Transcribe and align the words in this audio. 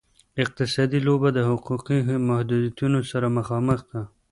اقتصادي 0.43 0.99
لوبه 1.07 1.29
د 1.33 1.39
حقوقي 1.49 1.97
محدودیتونو 2.27 2.99
سره 3.11 3.27
مخامخ 3.37 3.79
ده. 3.91 4.01